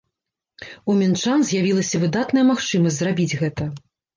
[0.93, 3.73] У мінчан з'явілася выдатная магчымасць зрабіць гэта!